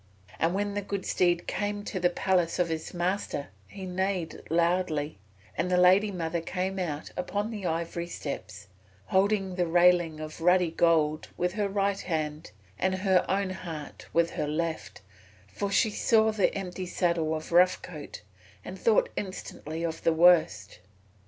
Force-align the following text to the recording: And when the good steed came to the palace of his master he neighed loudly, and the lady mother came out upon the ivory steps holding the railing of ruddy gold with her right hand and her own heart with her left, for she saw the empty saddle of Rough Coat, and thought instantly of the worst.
And 0.39 0.55
when 0.55 0.73
the 0.73 0.81
good 0.81 1.05
steed 1.05 1.45
came 1.45 1.83
to 1.83 1.99
the 1.99 2.09
palace 2.09 2.57
of 2.57 2.69
his 2.69 2.91
master 2.91 3.49
he 3.67 3.85
neighed 3.85 4.41
loudly, 4.49 5.19
and 5.55 5.69
the 5.69 5.77
lady 5.77 6.09
mother 6.09 6.41
came 6.41 6.79
out 6.79 7.11
upon 7.15 7.51
the 7.51 7.67
ivory 7.67 8.07
steps 8.07 8.65
holding 9.09 9.53
the 9.53 9.67
railing 9.67 10.19
of 10.19 10.41
ruddy 10.41 10.71
gold 10.71 11.27
with 11.37 11.53
her 11.53 11.69
right 11.69 12.01
hand 12.01 12.49
and 12.79 12.95
her 12.95 13.23
own 13.29 13.51
heart 13.51 14.07
with 14.11 14.31
her 14.31 14.47
left, 14.47 15.01
for 15.53 15.69
she 15.69 15.91
saw 15.91 16.31
the 16.31 16.55
empty 16.55 16.87
saddle 16.87 17.35
of 17.35 17.51
Rough 17.51 17.79
Coat, 17.83 18.23
and 18.65 18.79
thought 18.79 19.09
instantly 19.15 19.83
of 19.83 20.01
the 20.01 20.13
worst. 20.13 20.79